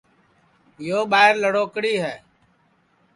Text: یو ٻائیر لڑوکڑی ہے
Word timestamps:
یو 0.87 0.99
ٻائیر 1.11 1.33
لڑوکڑی 1.43 1.93
ہے 2.03 2.15